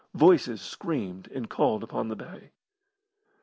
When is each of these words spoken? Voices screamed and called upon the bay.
Voices 0.15 0.63
screamed 0.63 1.27
and 1.27 1.47
called 1.47 1.83
upon 1.83 2.07
the 2.07 2.15
bay. 2.15 2.49